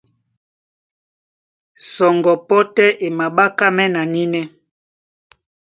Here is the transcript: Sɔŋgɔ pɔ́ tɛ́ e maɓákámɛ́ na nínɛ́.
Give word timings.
Sɔŋgɔ 1.91 2.33
pɔ́ 2.47 2.61
tɛ́ 2.75 2.89
e 3.05 3.07
maɓákámɛ́ 3.17 3.87
na 3.93 4.01
nínɛ́. 4.13 4.45